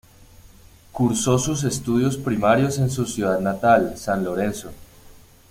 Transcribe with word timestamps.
Cursó 0.91 1.37
sus 1.37 1.63
estudios 1.63 2.17
primarios 2.17 2.79
en 2.79 2.89
su 2.89 3.05
ciudad 3.05 3.39
natal, 3.39 3.95
San 3.99 4.23
Lorenzo. 4.23 4.71